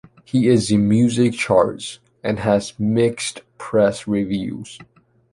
He 0.23 0.47
is 0.47 0.71
in 0.71 0.89
music 0.89 1.33
charts 1.33 1.99
and 2.23 2.39
has 2.39 2.73
mixed 2.79 3.41
press 3.59 4.07
reviews 4.07 4.79